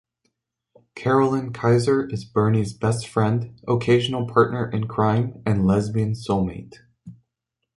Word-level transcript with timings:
Carolyn 0.95 1.53
Kaiser 1.53 2.09
is 2.09 2.25
Bernie's 2.25 2.73
best 2.73 3.07
friend, 3.07 3.61
occasional 3.67 4.25
partner 4.25 4.67
in 4.67 4.87
crime, 4.87 5.43
and 5.45 5.63
lesbian 5.67 6.13
soulmate. 6.13 6.77